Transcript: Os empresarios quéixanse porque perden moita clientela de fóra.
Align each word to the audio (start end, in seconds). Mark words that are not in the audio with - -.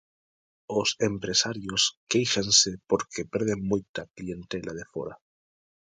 Os 0.79 0.89
empresarios 1.09 1.81
quéixanse 2.11 2.71
porque 2.89 3.29
perden 3.33 3.59
moita 3.71 4.01
clientela 4.17 4.71
de 4.79 4.85
fóra. 4.93 5.15